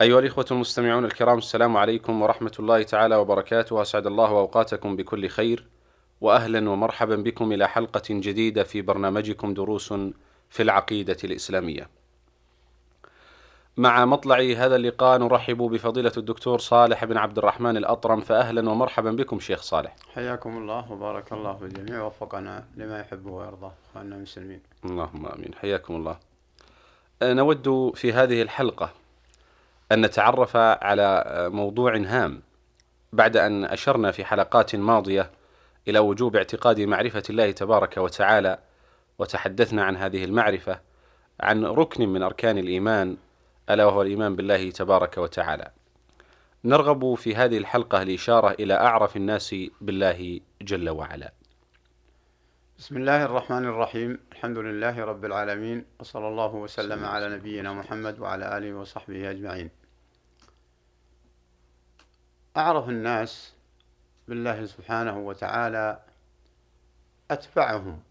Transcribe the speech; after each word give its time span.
أيها 0.00 0.18
الإخوة 0.18 0.46
المستمعون 0.50 1.04
الكرام 1.04 1.38
السلام 1.38 1.76
عليكم 1.76 2.22
ورحمة 2.22 2.52
الله 2.58 2.82
تعالى 2.82 3.16
وبركاته. 3.16 3.82
أسعد 3.82 4.06
الله 4.06 4.28
أوقاتكم 4.28 4.96
بكل 4.96 5.28
خير 5.28 5.66
وأهلا 6.20 6.70
ومرحبا 6.70 7.16
بكم 7.16 7.52
إلى 7.52 7.68
حلقة 7.68 8.02
جديدة 8.10 8.64
في 8.64 8.82
برنامجكم 8.82 9.54
دروس 9.54 9.94
في 10.50 10.62
العقيدة 10.62 11.16
الإسلامية. 11.24 11.88
مع 13.76 14.04
مطلع 14.04 14.36
هذا 14.36 14.76
اللقاء 14.76 15.18
نرحب 15.18 15.56
بفضيلة 15.56 16.12
الدكتور 16.16 16.58
صالح 16.58 17.04
بن 17.04 17.16
عبد 17.16 17.38
الرحمن 17.38 17.76
الأطرم. 17.76 18.20
فأهلا 18.20 18.70
ومرحبا 18.70 19.10
بكم 19.10 19.40
شيخ 19.40 19.62
صالح. 19.62 19.96
حياكم 20.14 20.56
الله 20.56 20.92
وبارك 20.92 21.32
الله 21.32 21.54
في 21.54 21.64
الجميع 21.64 22.02
ووفقنا 22.02 22.64
لما 22.76 23.00
يحب 23.00 23.26
ويرضى 23.26 23.70
أخواننا 23.90 24.16
المسلمين. 24.16 24.60
اللهم 24.84 25.26
آمين. 25.26 25.54
حياكم 25.54 25.94
الله. 25.94 26.18
نود 27.22 27.92
في 27.94 28.12
هذه 28.12 28.42
الحلقة 28.42 29.03
أن 29.94 30.00
نتعرف 30.00 30.56
على 30.56 31.24
موضوع 31.52 31.96
هام 31.96 32.42
بعد 33.12 33.36
أن 33.36 33.64
أشرنا 33.64 34.10
في 34.10 34.24
حلقات 34.24 34.76
ماضية 34.76 35.30
إلى 35.88 35.98
وجوب 35.98 36.36
اعتقاد 36.36 36.80
معرفة 36.80 37.22
الله 37.30 37.50
تبارك 37.50 37.96
وتعالى 37.96 38.58
وتحدثنا 39.18 39.84
عن 39.84 39.96
هذه 39.96 40.24
المعرفة 40.24 40.80
عن 41.40 41.64
ركن 41.64 42.08
من 42.08 42.22
أركان 42.22 42.58
الإيمان 42.58 43.16
ألا 43.70 43.84
وهو 43.84 44.02
الإيمان 44.02 44.36
بالله 44.36 44.70
تبارك 44.70 45.18
وتعالى. 45.18 45.70
نرغب 46.64 47.14
في 47.14 47.36
هذه 47.36 47.58
الحلقة 47.58 48.02
الاشاره 48.02 48.50
إلى 48.50 48.74
أعرف 48.74 49.16
الناس 49.16 49.54
بالله 49.80 50.40
جل 50.62 50.90
وعلا. 50.90 51.32
بسم 52.78 52.96
الله 52.96 53.24
الرحمن 53.24 53.64
الرحيم 53.64 54.18
الحمد 54.32 54.58
لله 54.58 55.04
رب 55.04 55.24
العالمين 55.24 55.84
وصلى 56.00 56.28
الله 56.28 56.54
وسلم 56.54 57.04
على 57.04 57.36
نبينا 57.36 57.72
محمد 57.72 58.18
وعلى 58.18 58.58
آله 58.58 58.74
وصحبه 58.74 59.30
أجمعين 59.30 59.83
أعرف 62.56 62.88
الناس 62.88 63.52
بالله 64.28 64.66
سبحانه 64.66 65.18
وتعالى 65.18 66.00
أتبعهم 67.30 68.02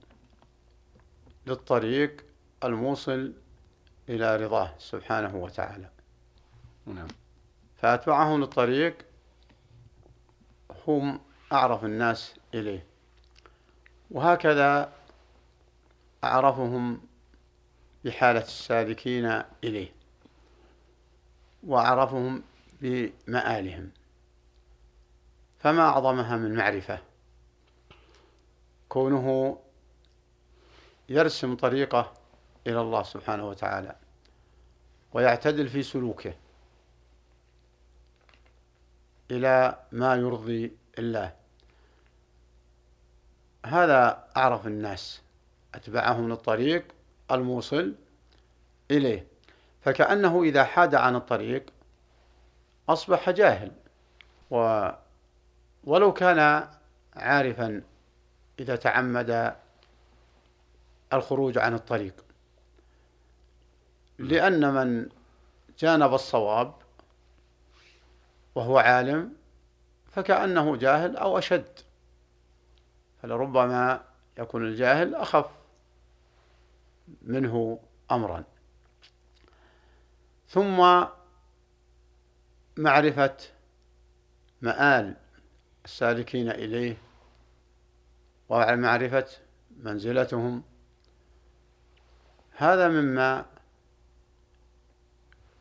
للطريق 1.47 2.25
الموصل 2.64 3.33
إلى 4.09 4.36
رضاه 4.36 4.73
سبحانه 4.77 5.36
وتعالى. 5.36 5.89
نعم. 6.86 7.08
فأتبعهم 7.75 8.39
للطريق 8.39 8.97
هم 10.88 11.21
أعرف 11.52 11.86
الناس 11.86 12.36
إليه. 12.53 12.86
وهكذا 14.11 14.94
أعرفهم 16.23 17.02
بحالة 18.05 18.41
السالكين 18.41 19.44
إليه. 19.64 19.91
وأعرفهم 21.64 22.44
بمآلهم. 22.81 23.91
فما 25.64 25.81
أعظمها 25.81 26.38
من 26.38 26.56
معرفة. 26.56 27.00
كونه 28.89 29.59
يرسم 31.10 31.55
طريقه 31.55 32.14
إلى 32.67 32.82
الله 32.82 33.04
سبحانه 33.04 33.49
وتعالى 33.49 33.95
ويعتدل 35.14 35.70
في 35.70 35.83
سلوكه 35.83 36.33
إلى 39.32 39.80
ما 39.92 40.15
يرضي 40.15 40.71
الله. 40.99 41.33
هذا 43.65 44.27
أعرف 44.38 44.67
الناس 44.67 45.21
أتبعهم 45.76 46.30
للطريق 46.30 46.86
الموصل 47.32 47.95
إليه. 48.92 49.27
فكأنه 49.82 50.43
إذا 50.43 50.64
حاد 50.64 50.95
عن 50.95 51.15
الطريق 51.15 51.65
أصبح 52.89 53.30
جاهل 53.30 53.71
و 54.52 54.89
ولو 55.83 56.14
كان 56.14 56.67
عارفا 57.16 57.82
إذا 58.60 58.76
تعمد 58.76 59.55
الخروج 61.14 61.58
عن 61.58 61.73
الطريق. 61.73 62.26
لأن 64.17 64.73
من 64.73 65.10
جانب 65.80 66.14
الصواب 66.14 66.73
وهو 68.55 68.77
عالم 68.77 69.33
فكأنه 70.11 70.76
جاهل 70.76 71.17
أو 71.17 71.38
أشد. 71.38 71.80
فلربما 73.21 74.04
يكون 74.38 74.65
الجاهل 74.65 75.15
أخف 75.15 75.50
منه 77.21 77.80
أمرا. 78.11 78.44
ثم 80.48 81.05
معرفة 82.77 83.38
مآل 84.61 85.23
السالكين 85.86 86.49
إليه 86.49 86.98
ومعرفة 88.49 89.26
منزلتهم. 89.77 90.64
هذا 92.58 92.88
مما 92.88 93.45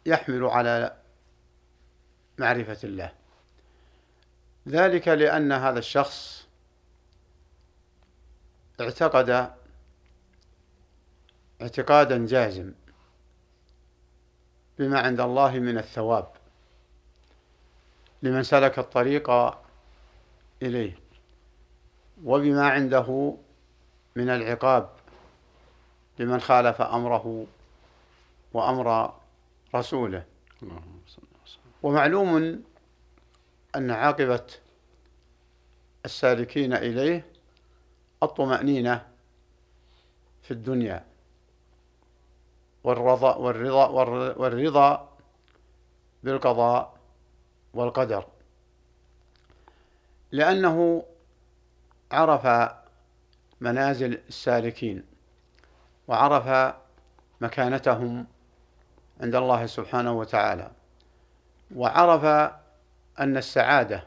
يحمل 0.06 0.44
على 0.44 0.96
معرفة 2.38 2.78
الله. 2.84 3.12
ذلك 4.68 5.08
لأن 5.08 5.52
هذا 5.52 5.78
الشخص 5.78 6.46
اعتقد 8.80 9.54
اعتقادا 11.62 12.26
جازم 12.26 12.72
بما 14.78 15.00
عند 15.00 15.20
الله 15.20 15.58
من 15.58 15.78
الثواب. 15.78 16.32
لمن 18.22 18.42
سلك 18.42 18.78
الطريق 18.78 19.30
إليه. 20.62 20.98
وبما 22.24 22.68
عنده 22.68 23.36
من 24.16 24.28
العقاب 24.28 24.90
لمن 26.18 26.40
خالف 26.40 26.82
أمره 26.82 27.46
وأمر 28.52 29.14
رسوله. 29.74 30.24
ومعلوم 31.82 32.62
أن 33.76 33.90
عاقبة 33.90 34.46
السالكين 36.04 36.72
إليه 36.72 37.26
الطمأنينة 38.22 39.06
في 40.42 40.50
الدنيا 40.50 41.04
والرضا 42.84 43.36
والرضا 43.36 43.86
والرضا 44.36 45.08
بالقضاء 46.22 46.94
والقدر. 47.74 48.26
لأنه 50.32 51.04
عرف 52.12 52.72
منازل 53.60 54.20
السالكين 54.28 55.04
وعرف 56.08 56.74
مكانتهم 57.40 58.26
عند 59.20 59.34
الله 59.34 59.66
سبحانه 59.66 60.12
وتعالى 60.12 60.70
وعرف 61.76 62.52
أن 63.20 63.36
السعادة 63.36 64.04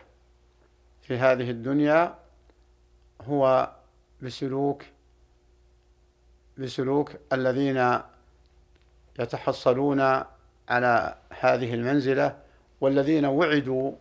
في 1.01 1.17
هذه 1.17 1.51
الدنيا 1.51 2.15
هو 3.21 3.71
بسلوك 4.21 4.83
بسلوك 6.57 7.11
الذين 7.33 7.99
يتحصلون 9.19 10.01
على 10.69 11.15
هذه 11.39 11.73
المنزلة 11.73 12.37
والذين 12.81 13.25
وعدوا 13.25 13.91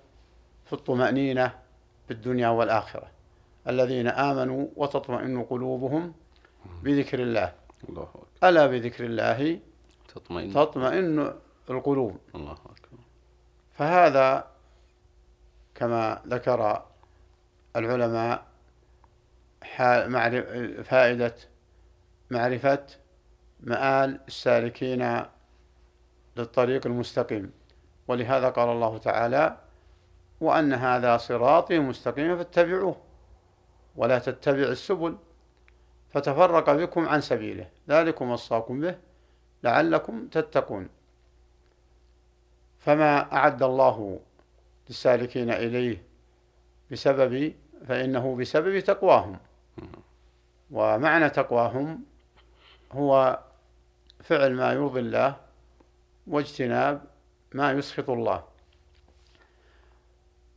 في 0.66 0.72
الطمأنينة 0.72 1.63
في 2.06 2.10
الدنيا 2.10 2.48
والآخرة. 2.48 3.10
الذين 3.68 4.08
آمنوا 4.08 4.66
وتطمئن 4.76 5.44
قلوبهم 5.44 6.14
بذكر 6.82 7.22
الله. 7.22 7.52
الله 7.88 8.02
أكبر. 8.02 8.48
ألا 8.48 8.66
بذكر 8.66 9.04
الله 9.04 9.60
تطمئن. 10.14 10.52
تطمئن 10.54 11.34
القلوب. 11.70 12.18
الله 12.34 12.52
أكبر. 12.52 12.98
فهذا 13.72 14.46
كما 15.74 16.22
ذكر 16.26 16.82
العلماء 17.76 18.46
فائدة 20.84 21.34
معرفة 22.30 22.86
مآل 23.60 24.20
السالكين 24.28 25.22
للطريق 26.36 26.86
المستقيم. 26.86 27.52
ولهذا 28.08 28.48
قال 28.48 28.68
الله 28.68 28.98
تعالى 28.98 29.56
وأن 30.44 30.72
هذا 30.72 31.16
صراطي 31.16 31.78
مستقيما 31.78 32.36
فاتبعوه 32.36 32.96
ولا 33.96 34.18
تتبع 34.18 34.62
السبل. 34.62 35.16
فتفرق 36.10 36.72
بكم 36.72 37.08
عن 37.08 37.20
سبيله 37.20 37.68
ذلكم 37.88 38.30
وصاكم 38.30 38.80
به 38.80 38.94
لعلكم 39.62 40.26
تتقون. 40.28 40.88
فما 42.78 43.32
أعد 43.32 43.62
الله 43.62 44.20
للسالكين 44.88 45.50
إليه 45.50 46.02
بسبب 46.90 47.54
فإنه 47.88 48.36
بسبب 48.36 48.80
تقواهم. 48.80 49.38
ومعنى 50.70 51.30
تقواهم 51.30 52.04
هو 52.92 53.38
فعل 54.22 54.52
ما 54.54 54.72
يرضي 54.72 55.00
الله 55.00 55.36
واجتناب 56.26 57.02
ما 57.52 57.72
يسخط 57.72 58.10
الله. 58.10 58.53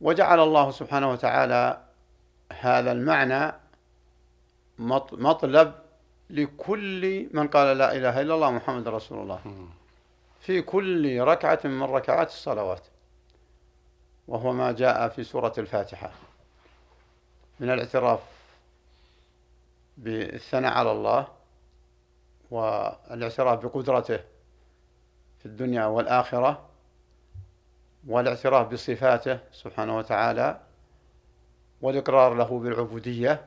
وجعل 0.00 0.40
الله 0.40 0.70
سبحانه 0.70 1.10
وتعالى 1.10 1.80
هذا 2.52 2.92
المعنى 2.92 3.52
مطلب 5.12 5.74
لكل 6.30 7.28
من 7.32 7.48
قال 7.48 7.78
لا 7.78 7.96
إله 7.96 8.20
إلا 8.20 8.34
الله 8.34 8.50
محمد 8.50 8.88
رسول 8.88 9.18
الله. 9.18 9.40
في 10.40 10.62
كل 10.62 11.20
ركعة 11.20 11.60
من 11.64 11.82
ركعات 11.82 12.28
الصلوات. 12.28 12.82
وهو 14.28 14.52
ما 14.52 14.72
جاء 14.72 15.08
في 15.08 15.24
سورة 15.24 15.52
الفاتحة. 15.58 16.10
من 17.60 17.70
الاعتراف 17.70 18.20
بالثناء 19.96 20.72
على 20.72 20.92
الله 20.92 21.28
والإعتراف 22.50 23.64
بقدرته 23.64 24.20
في 25.38 25.46
الدنيا 25.46 25.86
والآخرة 25.86 26.67
والاعتراف 28.06 28.68
بصفاته 28.72 29.38
سبحانه 29.52 29.96
وتعالى 29.96 30.60
والإقرار 31.82 32.34
له 32.34 32.58
بالعبودية 32.58 33.44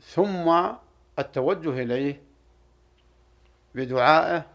ثم 0.00 0.72
التوجه 1.18 1.82
إليه 1.82 2.22
بدعائه 3.74 4.46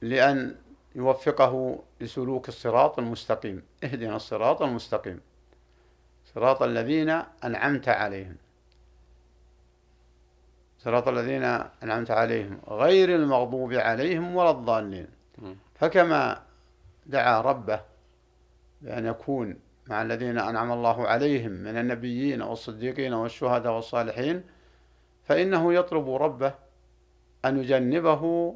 لأن 0.00 0.56
يوفقه 0.94 1.78
لسلوك 2.00 2.48
الصراط 2.48 2.98
المستقيم. 2.98 3.62
اهدنا 3.84 4.16
الصراط 4.16 4.62
المستقيم. 4.62 5.20
صراط 6.34 6.62
الذين 6.62 7.22
أنعمت 7.44 7.88
عليهم. 7.88 8.36
صراط 10.78 11.08
الذين 11.08 11.44
أنعمت 11.82 12.10
عليهم. 12.10 12.60
غير 12.68 13.14
المغضوب 13.14 13.72
عليهم 13.72 14.36
ولا 14.36 14.50
الضالين. 14.50 15.17
فكما 15.78 16.42
دعا 17.06 17.40
ربه 17.40 17.80
بأن 18.82 19.06
يكون 19.06 19.56
مع 19.86 20.02
الذين 20.02 20.38
أنعم 20.38 20.72
الله 20.72 21.08
عليهم 21.08 21.50
من 21.50 21.78
النبيين 21.78 22.42
والصديقين 22.42 23.12
والشهداء 23.14 23.72
والصالحين 23.72 24.44
فإنه 25.24 25.74
يطلب 25.74 26.10
ربه 26.10 26.54
أن 27.44 27.58
يجنبه 27.58 28.54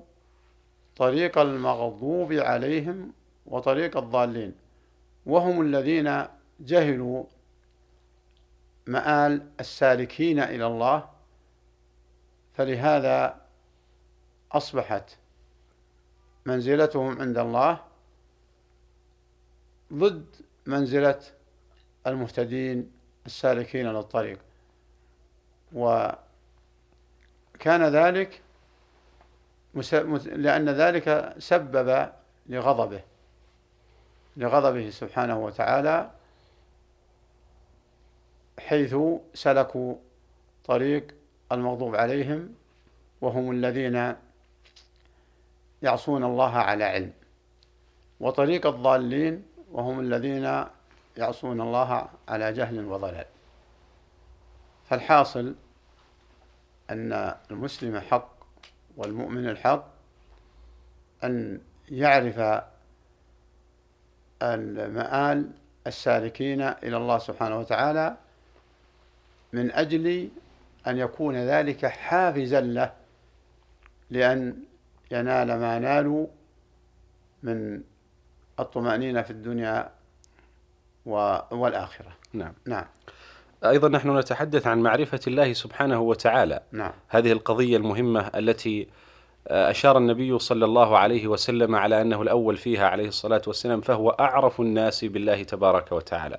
طريق 0.96 1.38
المغضوب 1.38 2.32
عليهم 2.32 3.12
وطريق 3.46 3.96
الضالين. 3.96 4.54
وهم 5.26 5.60
الذين 5.60 6.24
جهلوا 6.60 7.24
مآل 8.86 9.46
السالكين 9.60 10.40
إلى 10.40 10.66
الله 10.66 11.08
فلهذا 12.54 13.40
أصبحت 14.52 15.16
منزلتهم 16.46 17.20
عند 17.20 17.38
الله 17.38 17.80
ضد 19.92 20.26
منزلة 20.66 21.20
المهتدين 22.06 22.92
السالكين 23.26 23.86
للطريق. 23.92 24.38
وكان 25.72 26.18
ذلك 27.66 28.40
لأن 30.24 30.68
ذلك 30.68 31.34
سبب 31.38 32.12
لغضبه 32.46 33.00
لغضبه 34.36 34.90
سبحانه 34.90 35.38
وتعالى 35.44 36.10
حيث 38.58 38.96
سلكوا 39.34 39.94
طريق 40.64 41.14
المغضوب 41.52 41.96
عليهم 41.96 42.54
وهم 43.20 43.50
الذين 43.50 44.16
يعصون 45.82 46.24
الله 46.24 46.52
على 46.56 46.84
علم. 46.84 47.12
وطريق 48.20 48.66
الضالين 48.66 49.44
وهم 49.72 50.00
الذين 50.00 50.64
يعصون 51.16 51.60
الله 51.60 52.08
على 52.28 52.52
جهل 52.52 52.84
وضلال. 52.84 53.26
فالحاصل 54.84 55.54
أن 56.90 57.34
المسلم 57.50 58.00
حق 58.00 58.32
والمؤمن 58.96 59.48
الحق 59.48 59.86
أن 61.24 61.60
يعرف 61.88 62.62
المآل 64.42 65.50
السالكين 65.86 66.60
إلى 66.60 66.96
الله 66.96 67.18
سبحانه 67.18 67.58
وتعالى 67.58 68.16
من 69.52 69.72
أجل 69.72 70.28
أن 70.86 70.98
يكون 70.98 71.36
ذلك 71.36 71.86
حافزا 71.86 72.60
له 72.60 72.92
لأن 74.10 74.56
ينال 75.12 75.46
ما 75.46 75.78
نالوا 75.78 76.26
من 77.42 77.80
الطمأنينة 78.60 79.22
في 79.22 79.30
الدنيا 79.30 79.90
والآخرة. 81.50 82.12
نعم. 82.32 82.52
نعم. 82.66 82.84
أيضا 83.64 83.88
نحن 83.88 84.18
نتحدث 84.18 84.66
عن 84.66 84.78
معرفة 84.78 85.20
الله 85.26 85.52
سبحانه 85.52 86.00
وتعالى. 86.00 86.60
نعم. 86.72 86.92
هذه 87.08 87.32
القضية 87.32 87.76
المهمة 87.76 88.30
التي 88.34 88.88
آه، 89.48 89.70
أشار 89.70 89.98
النبي 89.98 90.38
صلى 90.38 90.64
الله 90.64 90.98
عليه 90.98 91.26
وسلم 91.26 91.74
على 91.74 92.02
أنه 92.02 92.22
الأول 92.22 92.56
فيها 92.56 92.88
عليه 92.88 93.08
الصلاة 93.08 93.42
والسلام 93.46 93.80
فهو 93.80 94.10
أعرف 94.10 94.60
الناس 94.60 95.04
بالله 95.04 95.42
تبارك 95.42 95.92
وتعالى. 95.92 96.38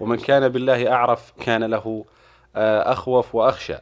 ومن 0.00 0.16
كان 0.16 0.48
بالله 0.48 0.92
أعرف 0.92 1.32
كان 1.40 1.64
له 1.64 2.04
آه، 2.56 2.92
أخوف 2.92 3.34
وأخشى. 3.34 3.76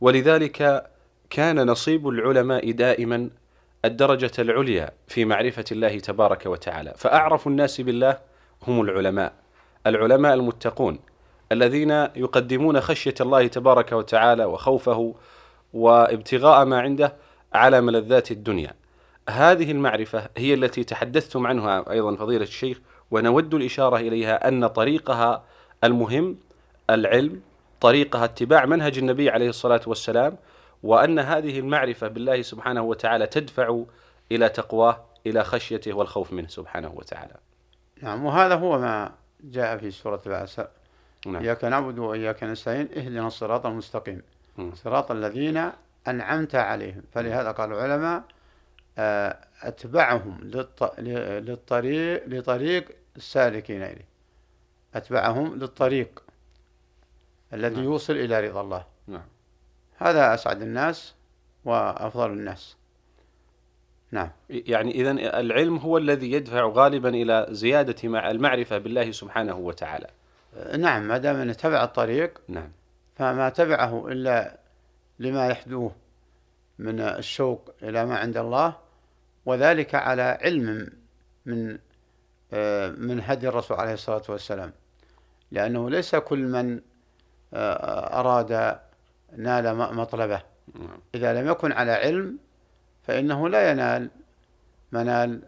ولذلك 0.00 0.90
كان 1.30 1.66
نصيب 1.66 2.08
العلماء 2.08 2.70
دائما 2.70 3.30
الدرجة 3.84 4.30
العليا 4.38 4.90
في 5.08 5.24
معرفة 5.24 5.64
الله 5.72 5.98
تبارك 5.98 6.46
وتعالى. 6.46 6.94
فأعرف 6.96 7.46
الناس 7.46 7.80
بالله 7.80 8.18
هم 8.66 8.80
العلماء 8.80 9.32
العلماء 9.86 10.34
المتقون 10.34 10.98
الذين 11.52 11.90
يقدمون 11.90 12.80
خشية 12.80 13.14
الله 13.20 13.46
تبارك 13.46 13.92
وتعالى 13.92 14.44
وخوفه 14.44 15.14
وابتغاء 15.72 16.64
ما 16.64 16.80
عنده 16.80 17.14
على 17.52 17.80
ملذات 17.80 18.30
الدنيا. 18.30 18.74
هذه 19.28 19.70
المعرفة 19.70 20.28
هي 20.36 20.54
التي 20.54 20.84
تحدثتم 20.84 21.46
عنها 21.46 21.90
أيضا 21.90 22.16
فضيلة 22.16 22.42
الشيخ 22.42 22.80
ونود 23.10 23.54
الإشارة 23.54 23.96
إليها 23.96 24.48
أن 24.48 24.66
طريقها 24.66 25.44
المهم 25.84 26.36
العلم 26.90 27.40
طريقها 27.80 28.24
اتباع 28.24 28.66
منهج 28.66 28.98
النبي 28.98 29.30
عليه 29.30 29.48
الصلاة 29.48 29.80
والسلام 29.86 30.36
وأن 30.82 31.18
هذه 31.18 31.58
المعرفة 31.58 32.08
بالله 32.08 32.42
سبحانه 32.42 32.82
وتعالى 32.82 33.26
تدفع 33.26 33.82
إلى 34.32 34.48
تقواه 34.48 35.04
إلى 35.26 35.44
خشيته 35.44 35.92
والخوف 35.92 36.32
منه 36.32 36.48
سبحانه 36.48 36.92
وتعالى 36.94 37.34
نعم 38.02 38.24
وهذا 38.24 38.54
هو 38.54 38.78
ما 38.78 39.12
جاء 39.40 39.76
في 39.76 39.90
سورة 39.90 40.22
العسر 40.26 40.68
نعم. 41.26 41.42
إياك 41.42 41.64
نعبد 41.64 41.98
وإياك 41.98 42.44
نستعين 42.44 42.88
اهدنا 42.96 43.26
الصراط 43.26 43.66
المستقيم 43.66 44.22
م. 44.58 44.74
صراط 44.74 45.10
الذين 45.10 45.70
أنعمت 46.08 46.54
عليهم 46.54 47.02
فلهذا 47.12 47.50
قال 47.50 47.72
العلماء 47.72 48.22
آه، 48.98 49.38
أتبعهم 49.62 50.38
للطريق 51.40 52.22
لطريق 52.26 52.88
السالكين 53.16 53.82
إليه 53.82 54.08
أتبعهم 54.94 55.54
للطريق 55.54 56.22
الذي 57.52 57.74
نعم. 57.74 57.84
يوصل 57.84 58.12
إلى 58.12 58.48
رضا 58.48 58.60
الله 58.60 58.84
نعم. 59.06 59.26
هذا 59.98 60.34
أسعد 60.34 60.62
الناس 60.62 61.14
وأفضل 61.64 62.30
الناس. 62.30 62.76
نعم. 64.10 64.30
يعني 64.50 64.90
إذا 64.90 65.10
العلم 65.40 65.76
هو 65.76 65.98
الذي 65.98 66.32
يدفع 66.32 66.66
غالبا 66.66 67.08
إلى 67.08 67.46
زيادة 67.50 68.08
مع 68.08 68.30
المعرفة 68.30 68.78
بالله 68.78 69.10
سبحانه 69.12 69.56
وتعالى. 69.56 70.06
نعم 70.78 71.08
ما 71.08 71.18
دام 71.18 71.52
تبع 71.52 71.84
الطريق 71.84 72.40
نعم. 72.48 72.72
فما 73.16 73.48
تبعه 73.48 74.08
إلا 74.08 74.58
لما 75.18 75.48
يحدوه 75.48 75.92
من 76.78 77.00
الشوق 77.00 77.70
إلى 77.82 78.06
ما 78.06 78.18
عند 78.18 78.36
الله 78.36 78.76
وذلك 79.46 79.94
على 79.94 80.38
علم 80.42 80.90
من 81.46 81.78
من 82.98 83.20
هدي 83.24 83.48
الرسول 83.48 83.76
عليه 83.76 83.92
الصلاة 83.92 84.22
والسلام. 84.28 84.72
لأنه 85.50 85.90
ليس 85.90 86.14
كل 86.14 86.38
من 86.38 86.80
آه، 87.54 88.20
أراد 88.20 88.78
نال 89.36 89.76
مطلبه. 89.76 90.42
نعم. 90.74 91.00
إذا 91.14 91.40
لم 91.40 91.48
يكن 91.48 91.72
على 91.72 91.92
علم 91.92 92.38
فإنه 93.02 93.48
لا 93.48 93.70
ينال 93.70 94.10
منال 94.92 95.42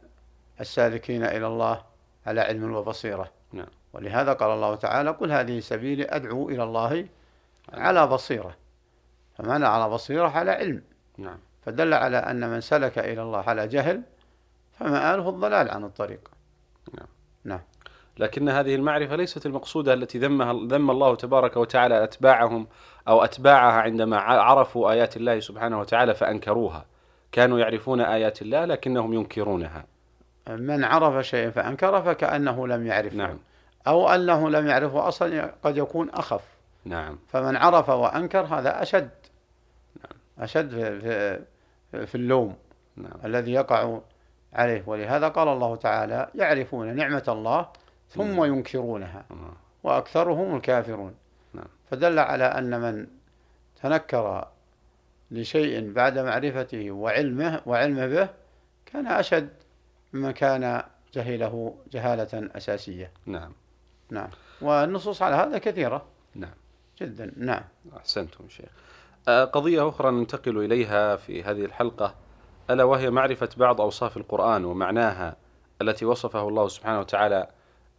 السالكين 0.61 1.25
إلى 1.25 1.47
الله 1.47 1.83
على 2.27 2.41
علم 2.41 2.75
وبصيرة. 2.75 3.31
نعم. 3.53 3.67
ولهذا 3.93 4.33
قال 4.33 4.51
الله 4.51 4.75
تعالى 4.75 5.11
قل 5.11 5.33
هذه 5.33 5.61
سبيلي 5.61 6.05
أدعو 6.05 6.49
إلى 6.49 6.63
الله 6.63 7.09
على 7.73 8.07
بصيرة. 8.07 8.57
فمعنى 9.39 9.67
على 9.67 9.91
بصيرة 9.91 10.29
على 10.29 10.51
علم. 10.51 10.83
نعم. 11.19 11.39
فدل 11.67 11.95
على 11.95 12.17
أن 12.17 12.51
من 12.51 12.61
سلك 12.61 12.99
إلى 12.99 13.23
الله 13.23 13.39
على 13.39 13.69
جهل 13.69 14.03
فمآله 14.79 15.29
الضلال 15.29 15.71
عن 15.71 15.85
الطريق. 15.85 16.31
لكن 18.21 18.49
هذه 18.49 18.75
المعرفة 18.75 19.17
ليست 19.17 19.47
المقصودة 19.47 19.95
التي 19.95 20.19
ذمها 20.19 20.53
ذم 20.53 20.91
الله 20.91 21.15
تبارك 21.15 21.57
وتعالى 21.57 22.05
أتباعهم 22.05 22.67
أو 23.09 23.25
أتباعها 23.25 23.81
عندما 23.81 24.19
عرفوا 24.19 24.91
آيات 24.91 25.17
الله 25.17 25.41
سبحانه 25.41 25.81
وتعالى 25.81 26.15
فأنكروها. 26.15 26.85
كانوا 27.33 27.59
يعرفون 27.59 28.01
آيات 28.01 28.43
الله 28.43 28.65
لكنهم 28.65 29.15
ينكرونها. 29.15 29.85
من 30.49 30.85
عرف 30.85 31.27
شيئا 31.27 31.51
فأنكر 31.51 32.03
فكأنه 32.03 32.67
لم 32.67 32.87
يعرفه. 32.87 33.17
نعم. 33.17 33.39
أو 33.87 34.09
أنه 34.09 34.51
لم 34.51 34.67
يعرفه 34.67 35.09
أصلا 35.09 35.55
قد 35.63 35.77
يكون 35.77 36.11
أخف. 36.11 36.43
نعم. 36.85 37.19
فمن 37.29 37.57
عرف 37.57 37.89
وأنكر 37.89 38.41
هذا 38.41 38.83
أشد. 38.83 39.11
أشد 40.39 40.71
في, 40.71 41.01
في, 41.91 42.07
في 42.07 42.15
اللوم 42.15 42.57
نعم. 42.97 43.19
الذي 43.25 43.53
يقع 43.53 43.99
عليه. 44.53 44.83
ولهذا 44.87 45.29
قال 45.29 45.49
الله 45.49 45.77
تعالى 45.77 46.29
يعرفون 46.35 46.97
نعمة 46.97 47.25
الله 47.29 47.67
ثم 48.11 48.45
ينكرونها. 48.45 49.25
نعم. 49.31 49.55
وأكثرهم 49.83 50.57
الكافرون. 50.57 51.15
نعم. 51.55 51.67
فدل 51.91 52.19
على 52.19 52.45
أن 52.45 52.81
من 52.81 53.07
تنكر 53.83 54.49
لشيء 55.31 55.93
بعد 55.93 56.19
معرفته 56.19 56.91
وعلمه 56.91 57.61
وعلمه 57.67 58.07
به 58.07 58.29
كان 58.87 59.07
أشد 59.07 59.51
ممن 60.13 60.31
كان 60.31 60.83
جهله 61.15 61.75
جهالة 61.93 62.51
أساسية. 62.57 63.11
نعم. 63.27 63.53
نعم. 64.11 64.31
والنصوص 64.61 65.23
على 65.23 65.35
هذا 65.35 65.59
كثيرة. 65.59 66.07
نعم. 66.35 66.55
جدا. 67.01 67.33
نعم. 67.37 67.63
أحسنتم 67.97 68.49
شيخ. 68.49 68.69
آه، 69.29 69.45
قضية 69.45 69.89
أخرى 69.89 70.11
ننتقل 70.11 70.59
إليها 70.59 71.17
في 71.17 71.43
هذه 71.43 71.65
الحلقة 71.65 72.15
ألا 72.71 72.85
وهي 72.85 73.11
معرفة 73.11 73.49
بعض 73.57 73.81
أوصاف 73.81 74.17
القرآن 74.17 74.65
ومعناها 74.65 75.37
التي 75.83 76.05
وصفه 76.05 76.49
الله 76.49 76.69
سبحانه 76.69 77.01
وتعالى 77.01 77.49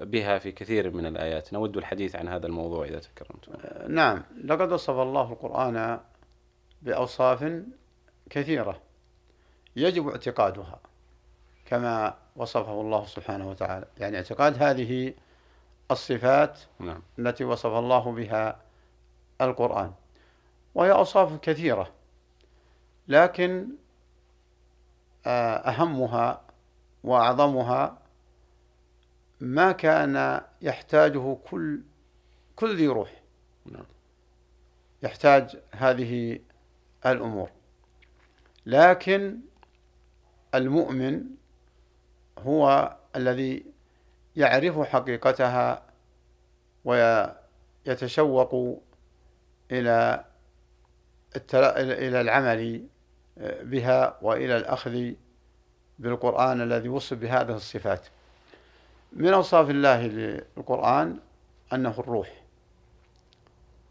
بها 0.01 0.37
في 0.37 0.51
كثير 0.51 0.91
من 0.91 1.05
الآيات. 1.05 1.53
نود 1.53 1.77
الحديث 1.77 2.15
عن 2.15 2.27
هذا 2.27 2.47
الموضوع 2.47 2.85
إذا 2.85 2.99
تكرمتم. 2.99 3.51
نعم. 3.93 4.23
لقد 4.43 4.71
وصف 4.71 4.99
الله 4.99 5.31
القرآن 5.31 5.99
بأوصاف 6.81 7.63
كثيرة 8.29 8.81
يجب 9.75 10.07
اعتقادها 10.07 10.79
كما 11.65 12.17
وصفه 12.35 12.81
الله 12.81 13.05
سبحانه 13.05 13.49
وتعالى. 13.49 13.85
يعني 13.97 14.17
اعتقاد 14.17 14.63
هذه 14.63 15.13
الصفات 15.91 16.59
نعم. 16.79 17.01
التي 17.19 17.43
وصف 17.43 17.73
الله 17.73 18.11
بها 18.11 18.59
القرآن. 19.41 19.91
وهي 20.75 20.91
أوصاف 20.91 21.39
كثيرة 21.39 21.91
لكن 23.07 23.67
آه، 25.25 25.55
أهمها 25.55 26.41
وأعظمها 27.03 28.00
ما 29.41 29.71
كان 29.71 30.41
يحتاجه 30.61 31.37
كل 31.49 31.81
كل 32.55 32.75
ذي 32.75 32.87
روح. 32.87 33.21
نعم. 33.65 33.85
يحتاج 35.03 35.57
هذه 35.71 36.39
الأمور. 37.05 37.49
لكن 38.65 39.39
المؤمن 40.55 41.23
هو 42.39 42.95
الذي 43.15 43.65
يعرف 44.35 44.79
حقيقتها 44.79 45.83
ويتشوق 46.85 48.81
إلى 49.71 50.25
إلى 51.81 52.21
العمل 52.21 52.87
بها 53.61 54.17
وإلى 54.21 54.57
الأخذ 54.57 55.11
بالقرآن 55.99 56.61
الذي 56.61 56.89
وصف 56.89 57.17
بهذه 57.17 57.55
الصفات. 57.55 58.07
من 59.11 59.33
أوصاف 59.33 59.69
الله 59.69 60.07
للقرآن 60.07 61.17
أنه 61.73 61.95
الروح 61.99 62.43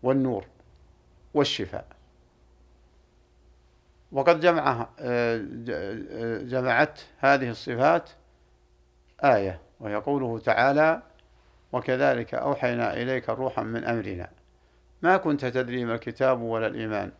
والنور 0.02 0.44
والشفاء. 1.34 1.86
وقد 4.12 4.40
جمع 4.40 4.88
جمعت 6.42 7.00
هذه 7.18 7.50
الصفات 7.50 8.10
آية 9.24 9.60
وهي 9.80 9.94
قوله 9.94 10.38
تعالى 10.38 11.02
وكذلك 11.72 12.34
أوحينا 12.34 12.94
إليك 12.94 13.28
روحا 13.28 13.62
من 13.62 13.84
أمرنا. 13.84 14.30
ما 15.02 15.16
كنت 15.16 15.44
تدري 15.44 15.84
ما 15.84 15.94
الكتاب 15.94 16.40
ولا 16.40 16.66
الإيمان 16.66 17.12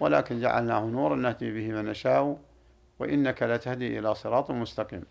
ولكن 0.00 0.40
جعلناه 0.40 0.84
نورا 0.84 1.16
نهدي 1.16 1.50
به 1.52 1.72
من 1.72 1.84
نشاء 1.84 2.38
وإنك 2.98 3.42
لتهدي 3.42 3.98
إلى 3.98 4.14
صراط 4.14 4.50
مستقيم. 4.50 5.04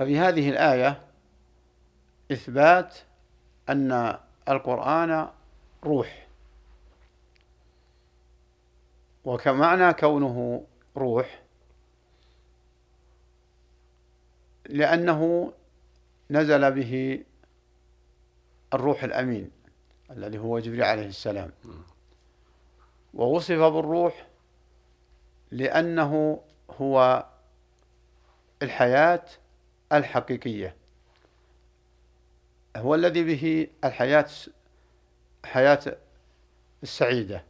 ففي 0.00 0.18
هذه 0.18 0.50
الآية 0.50 1.02
إثبات 2.32 2.98
أن 3.68 4.18
القرآن 4.48 5.28
روح. 5.84 6.26
وكمعنى 9.24 9.92
كونه 9.92 10.66
روح 10.96 11.42
لأنه 14.66 15.52
نزل 16.30 16.72
به 16.72 17.24
الروح 18.74 19.04
الأمين 19.04 19.50
الذي 20.10 20.38
هو 20.38 20.58
جبريل 20.58 20.82
عليه 20.82 21.06
السلام. 21.06 21.50
ووصف 23.14 23.58
بالروح 23.58 24.26
لأنه 25.50 26.42
هو 26.70 27.26
الحياة 28.62 29.24
الحقيقية. 29.92 30.76
هو 32.76 32.94
الذي 32.94 33.24
به 33.24 33.66
الحياة 33.84 34.28
حياة 35.44 35.96
السعيدة. 36.82 37.44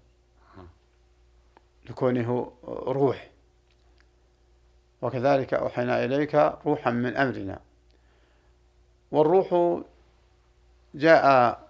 لكونه 1.89 2.53
روح. 2.87 3.31
وكذلك 5.03 5.55
أوحينا 5.55 6.05
إليك 6.05 6.35
روحا 6.67 6.91
من 6.91 7.17
أمرنا. 7.17 7.61
والروح 9.11 9.81
جاء 10.95 11.61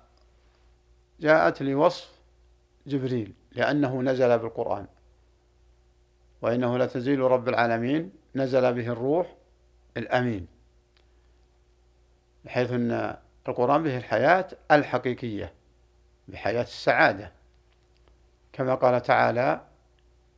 جاءت 1.21 1.63
لوصف 1.63 2.11
جبريل 2.87 3.33
لأنه 3.53 4.03
نزل 4.03 4.39
بالقرآن. 4.39 4.87
وإنه 6.43 6.79
لتنزيل 6.79 7.21
رب 7.21 7.49
العالمين 7.49 8.13
نزل 8.35 8.73
به 8.73 8.93
الروح 8.93 9.35
الأمين. 9.97 10.60
بحيث 12.45 12.73
أن 12.73 13.17
القرآن 13.49 13.83
به 13.83 13.97
الحياة 13.97 14.49
الحقيقية 14.71 15.53
بحياة 16.29 16.63
السعادة. 16.63 17.33
كما 18.53 18.75
قال 18.75 19.03
تعالى 19.03 19.61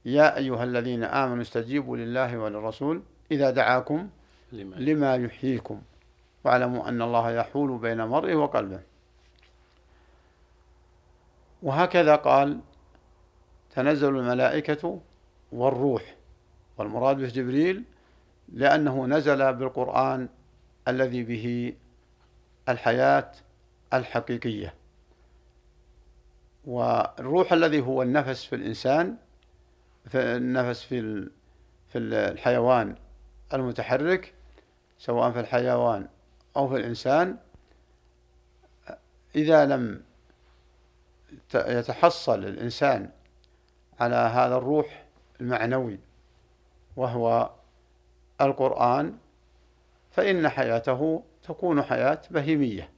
يا 0.05 0.37
أيها 0.37 0.65
الذين 0.65 1.05
آمنوا 1.05 1.43
استجيبوا 1.43 1.97
لله 1.97 2.39
وللرسول 2.39 3.03
إذا 3.31 3.51
دعاكم 3.51 4.09
لما, 4.53 5.17
يحييكم. 5.17 5.83
واعلموا 6.45 6.89
أن 6.89 7.03
الله 7.03 7.31
يحول 7.31 7.79
بين 7.79 8.01
المرء 8.01 8.35
وقلبه. 8.35 8.81
وهكذا 11.63 12.17
قال 12.17 12.61
تنزل 13.75 14.09
الملائكة 14.09 15.01
والروح. 15.53 16.17
والمراد 16.79 17.17
به 17.17 17.29
جبريل 17.29 17.85
لأنه 18.53 19.07
نزل 19.07 19.53
بالقرآن 19.53 20.29
الذي 20.89 21.23
به 21.23 21.75
الحياة 22.69 23.33
الحقيقية. 23.92 24.75
والروح 26.64 27.52
الذي 27.52 27.81
هو 27.81 28.02
النفس 28.02 28.45
في 28.45 28.54
الإنسان 28.57 29.16
في 30.09 30.19
النفس 30.19 30.83
في 30.83 31.28
في 31.88 31.99
الحيوان 31.99 32.97
المتحرك 33.54 34.35
سواء 34.99 35.33
في 35.33 35.40
الحيوان 35.40 36.09
أو 36.57 36.69
في 36.69 36.76
الإنسان 36.76 37.37
إذا 39.37 39.66
لم 39.66 40.02
يتحصل 41.54 42.45
الإنسان 42.45 43.11
على 44.00 44.16
هذا 44.16 44.57
الروح 44.57 45.04
المعنوي 45.40 45.99
وهو 46.97 47.50
القرآن 48.40 49.19
فإن 50.11 50.49
حياته 50.49 51.23
تكون 51.43 51.83
حياة 51.83 52.21
بهيمية. 52.31 52.91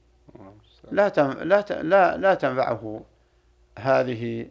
لا 0.91 1.09
لا 1.43 1.81
لا 1.83 2.17
لا 2.17 2.33
تنفعه 2.33 3.05
هذه 3.79 4.49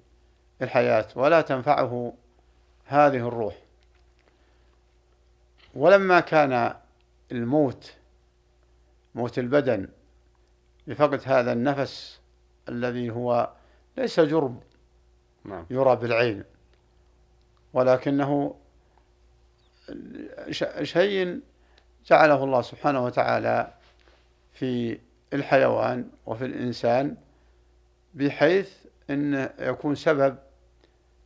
الحياة 0.63 1.07
ولا 1.17 1.41
تنفعه 1.41 2.15
هذه 2.85 3.29
الروح. 3.29 3.55
ولما 5.75 6.21
كان 6.21 6.75
الموت 7.33 7.95
موت 9.15 9.39
البدن 9.39 9.89
بفقد 10.87 11.21
هذا 11.25 11.53
النفس 11.53 12.21
الذي 12.69 13.11
هو 13.11 13.51
ليس 13.97 14.21
جرم 14.21 14.61
نعم. 15.45 15.67
يرى 15.71 15.97
بالعين 15.97 16.45
ولكنه 17.73 18.57
شيء 20.83 21.41
جعله 22.07 22.45
الله 22.45 22.63
سبحانه 22.63 23.05
وتعالى 23.05 23.75
في 24.55 24.99
الحيوان 25.33 26.11
وفي 26.27 26.45
الإنسان 26.45 27.17
بحيث 28.15 28.73
أن 29.11 29.51
يكون 29.59 29.95
سبب 29.95 30.39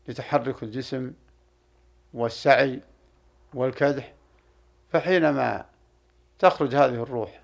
لتحرك 0.08 0.62
الجسم 0.62 1.12
والسعي 2.14 2.80
والكدح. 3.54 4.14
فحينما 4.92 5.64
تخرج 6.38 6.74
هذه 6.74 7.02
الروح 7.02 7.40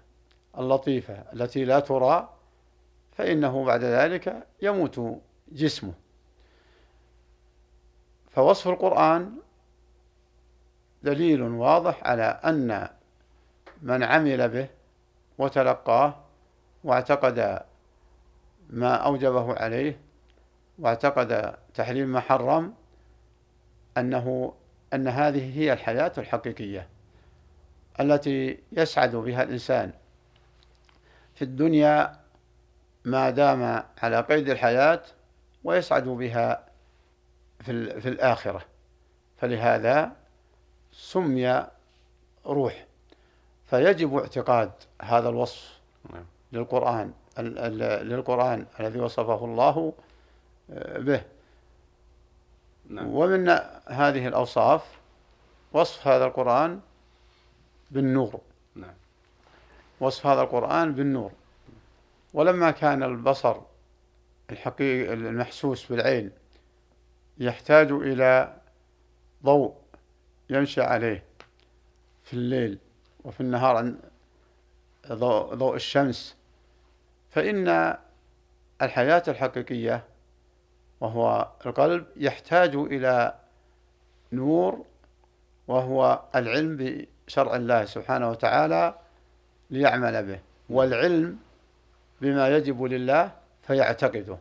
اللطيفة 0.58 1.14
التي 1.14 1.64
لا 1.64 1.80
ترى 1.80 2.34
فإنه 3.12 3.64
بعد 3.64 3.84
ذلك 3.84 4.46
يموت 4.62 5.20
جسمه. 5.52 5.92
فوصف 8.30 8.68
القرآن 8.68 9.32
دليل 11.02 11.42
واضح 11.42 12.00
على 12.04 12.40
أن 12.44 12.88
من 13.82 14.02
عمل 14.02 14.48
به 14.48 14.68
وتلقاه 15.38 16.14
واعتقد 16.84 17.62
ما 18.70 18.94
أوجبه 18.94 19.54
عليه 19.54 20.00
واعتقد 20.78 21.56
تحريم 21.74 22.08
ما 22.08 22.20
حرم 22.20 22.74
أنه 23.96 24.54
أن 24.94 25.08
هذه 25.08 25.58
هي 25.58 25.72
الحياة 25.72 26.12
الحقيقية 26.18 26.88
التي 28.00 28.58
يسعد 28.72 29.16
بها 29.16 29.42
الإنسان 29.42 29.92
في 31.34 31.42
الدنيا 31.42 32.20
ما 33.04 33.30
دام 33.30 33.82
على 34.02 34.20
قيد 34.20 34.48
الحياة 34.48 35.02
ويسعد 35.64 36.04
بها 36.04 36.66
في, 37.60 38.00
في 38.00 38.08
الآخرة. 38.08 38.64
فلهذا 39.36 40.12
سمي 40.92 41.66
روح 42.46 42.86
فيجب 43.74 44.16
اعتقاد 44.16 44.70
هذا 45.02 45.28
الوصف 45.28 45.78
نعم. 46.12 46.24
للقرآن 46.52 47.12
للقرآن 47.38 48.66
الذي 48.80 49.00
وصفه 49.00 49.44
الله 49.44 49.92
آه، 50.70 50.98
به 50.98 51.22
نعم. 52.88 53.06
ومن 53.06 53.48
هذه 53.86 54.28
الأوصاف 54.28 54.98
وصف 55.72 56.08
هذا 56.08 56.24
القرآن 56.24 56.80
بالنور 57.90 58.40
نعم. 58.74 58.94
وصف 60.00 60.26
هذا 60.26 60.42
القرآن 60.42 60.94
بالنور 60.94 61.32
ولما 62.34 62.70
كان 62.70 63.02
البصر 63.02 63.56
الحقيقي 64.50 65.12
المحسوس 65.12 65.86
بالعين 65.86 66.30
يحتاج 67.38 67.92
إلى 67.92 68.56
ضوء 69.44 69.74
يمشي 70.50 70.82
عليه 70.82 71.22
في 72.24 72.34
الليل 72.34 72.78
وفي 73.24 73.40
النهار 73.40 73.76
عن 73.76 73.98
ضوء, 75.08 75.54
ضوء 75.54 75.74
الشمس. 75.74 76.36
فإن 77.30 77.96
الحياة 78.82 79.22
الحقيقية 79.28 80.04
وهو 81.00 81.48
القلب 81.66 82.06
يحتاج 82.16 82.74
إلى 82.74 83.34
نور 84.32 84.84
وهو 85.68 86.22
العلم 86.34 87.06
بشرع 87.26 87.56
الله 87.56 87.84
سبحانه 87.84 88.30
وتعالى 88.30 88.94
ليعمل 89.70 90.26
به 90.26 90.40
والعلم 90.70 91.38
بما 92.20 92.56
يجب 92.56 92.82
لله 92.82 93.32
فيعتقده. 93.62 94.38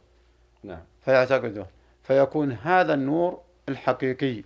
نعم. 0.63 0.81
فيعتقده. 1.05 1.65
فيكون 2.03 2.51
هذا 2.51 2.93
النور 2.93 3.41
الحقيقي. 3.69 4.43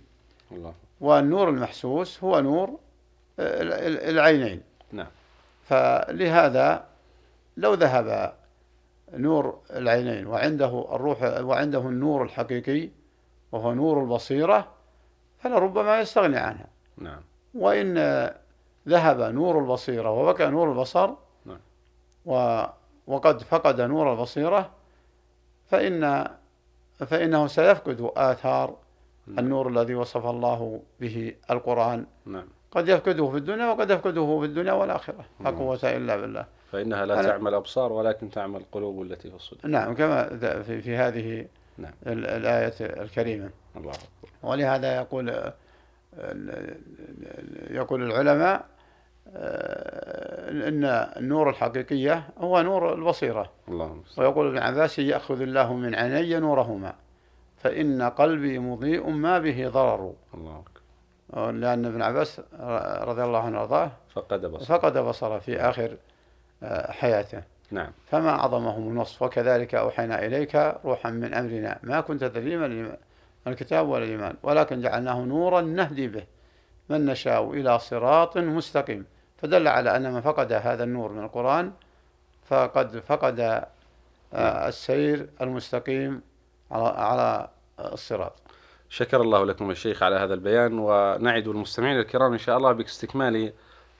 الله. 0.52 0.74
والنور 1.00 1.48
المحسوس 1.48 2.24
هو 2.24 2.40
نور 2.40 2.78
العينين. 3.38 4.62
نعم. 4.92 5.06
فلهذا 5.62 6.84
لو 7.56 7.74
ذهب 7.74 8.34
نور 9.12 9.58
العينين 9.70 10.26
وعنده 10.26 10.86
الروح 10.92 11.22
وعنده 11.22 11.78
النور 11.78 12.22
الحقيقي 12.22 12.88
وهو 13.52 13.74
نور 13.74 14.02
البصيرة 14.02 14.68
فلربما 15.38 16.00
يستغني 16.00 16.36
عنها. 16.36 16.66
نعم. 16.98 17.20
وإن 17.54 17.94
ذهب 18.88 19.20
نور 19.20 19.58
البصيرة 19.58 20.10
وبقى 20.10 20.50
نور 20.50 20.72
البصر 20.72 21.10
نعم. 21.46 21.60
و 22.26 22.64
وقد 23.06 23.42
فقد 23.42 23.80
نور 23.80 24.12
البصيرة 24.12 24.70
فإن 25.66 26.28
فإنه 26.98 27.46
سيفقد 27.46 28.10
آثار 28.16 28.76
نعم. 29.26 29.38
النور 29.38 29.68
الذي 29.68 29.94
وصف 29.94 30.26
الله 30.26 30.82
به 31.00 31.34
القرآن. 31.50 32.06
نعم. 32.26 32.48
قد 32.70 32.88
يفقده 32.88 33.30
في 33.30 33.36
الدنيا 33.36 33.66
وقد 33.66 33.90
يفقده 33.90 34.38
في 34.40 34.46
الدنيا 34.46 34.72
والآخرة. 34.72 35.24
لا 35.40 35.50
نعم. 35.50 35.58
قوة 35.58 35.78
إلا 35.84 36.16
بالله. 36.16 36.46
فإنها 36.72 37.06
لا 37.06 37.22
تعمل 37.22 37.54
أبصار 37.54 37.92
ولكن 37.92 38.30
تعمل 38.30 38.62
قلوب 38.72 39.02
التي 39.02 39.30
في 39.30 39.36
الصدور. 39.36 39.70
نعم 39.70 39.94
كما 39.94 40.28
في, 40.62 40.82
في 40.82 40.96
هذه 40.96 41.46
نعم. 41.78 41.92
ال- 42.06 42.26
الآية 42.26 42.74
الكريمة. 42.80 43.50
الله 43.76 43.90
أكبر. 43.90 44.30
ولهذا 44.42 44.96
يقول 44.96 45.52
يقول 47.70 48.02
العلماء 48.02 48.64
آه، 49.36 50.50
إن 50.68 50.84
النور 50.84 51.50
الحقيقية 51.50 52.28
هو 52.38 52.62
نور 52.62 52.94
البصيرة. 52.94 53.50
اللهم. 53.68 54.02
ويقول 54.18 54.46
ابن 54.48 54.58
عباس 54.58 54.98
يأخذ 54.98 55.40
الله 55.40 55.74
من 55.74 55.94
عيني 55.94 56.38
نورهما 56.40 56.94
فإن 57.56 58.02
قلبي 58.02 58.58
مضيء 58.58 59.08
ما 59.10 59.38
به 59.38 59.68
ضرر. 59.68 60.12
الله 60.34 60.62
لأن 61.36 61.86
ابن 61.86 62.02
عباس 62.02 62.40
رضي 63.00 63.22
الله 63.24 63.38
عنه 63.38 63.58
وارضاه 63.58 63.90
فقد 64.14 64.46
بصر. 64.46 64.64
فقد 64.64 64.98
بصره 64.98 65.38
في 65.38 65.60
آخر 65.60 65.96
آه، 66.62 66.92
حياته. 66.92 67.42
نعم. 67.70 67.90
فما 68.06 68.30
أعظمه 68.30 68.78
من 68.80 68.98
وصف 68.98 69.22
وكذلك 69.22 69.74
أوحينا 69.74 70.26
إليك 70.26 70.74
روحا 70.84 71.10
من 71.10 71.34
أمرنا. 71.34 71.78
ما 71.82 72.00
كنت 72.00 72.24
تدري 72.24 72.56
ما 72.56 72.66
الإيمان- 72.66 72.98
ما 73.46 73.52
الكتاب 73.52 73.88
ولا 73.88 74.04
الإيمان 74.04 74.34
ولكن 74.42 74.80
جعلناه 74.80 75.20
نورا 75.20 75.60
نهدي 75.60 76.08
به. 76.08 76.24
من 76.88 77.06
نشاء 77.06 77.50
إلى 77.52 77.78
صراط 77.78 78.36
مستقيم. 78.38 79.06
فدل 79.36 79.68
على 79.68 79.96
أن 79.96 80.12
من 80.12 80.20
فقد 80.20 80.52
هذا 80.52 80.84
النور 80.84 81.12
من 81.12 81.24
القرآن 81.24 81.72
فقد 82.46 82.98
فقد 82.98 83.40
آه، 84.34 84.68
السير 84.68 85.28
المستقيم 85.40 86.22
على 86.70 86.88
على 86.88 87.48
الصراط. 87.92 88.32
شكر 88.90 89.20
الله 89.20 89.46
لكم 89.46 89.70
الشيخ 89.70 90.02
على 90.02 90.16
هذا 90.16 90.34
البيان 90.34 90.78
ونعد 90.78 91.48
المستمعين 91.48 91.98
الكرام 91.98 92.32
إن 92.32 92.38
شاء 92.38 92.56
الله 92.56 92.72
باستكمال 92.72 93.52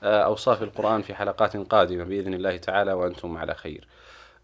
آه، 0.03 0.20
أوصاف 0.24 0.62
القرآن 0.62 1.03
في 1.03 1.14
حلقات 1.14 1.57
قادمة 1.57 2.05
بإذن 2.05 2.35
الله 2.35 2.57
تعالى 2.57 2.92
وأنتم 2.92 3.37
على 3.37 3.55
خير. 3.55 3.88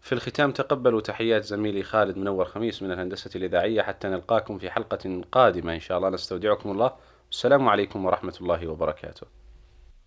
في 0.01 0.11
الختام 0.11 0.51
تقبلوا 0.51 1.01
تحيات 1.01 1.43
زميلي 1.43 1.83
خالد 1.83 2.17
منور 2.17 2.45
خميس 2.45 2.83
من 2.83 2.91
الهندسة 2.91 3.29
الإذاعية 3.35 3.81
حتى 3.81 4.07
نلقاكم 4.07 4.57
في 4.57 4.69
حلقة 4.69 5.21
قادمة 5.31 5.73
إن 5.73 5.79
شاء 5.79 5.97
الله 5.97 6.09
نستودعكم 6.09 6.71
الله. 6.71 6.91
السلام 7.31 7.69
عليكم 7.69 8.05
ورحمة 8.05 8.33
الله 8.41 8.67
وبركاته. 8.67 9.27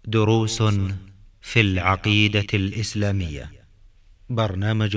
دروس 0.05 0.63
في 1.41 1.61
العقيدة 1.61 2.47
الإسلامية. 2.55 3.51
برنامج 4.31 4.97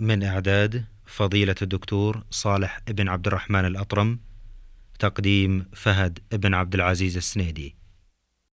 من 0.00 0.22
إعداد 0.22 0.84
فضيلة 1.06 1.54
الدكتور 1.62 2.22
صالح 2.30 2.80
بن 2.88 3.08
عبد 3.08 3.26
الرحمن 3.26 3.64
الأطرم. 3.66 4.18
تقديم 4.96 5.66
فهد 5.72 6.18
بن 6.32 6.54
عبد 6.54 6.74
العزيز 6.74 7.16
السنيدي. 7.16 7.76